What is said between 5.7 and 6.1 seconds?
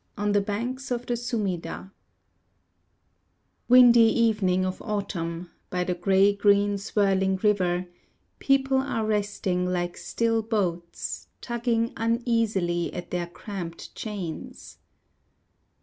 the